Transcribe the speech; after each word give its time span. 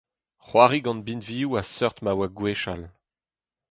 C'hoari 0.45 0.79
gant 0.83 1.05
binvioù 1.05 1.51
a-seurt 1.59 1.97
ma 2.01 2.11
oa 2.15 2.27
gwechall. 2.37 2.83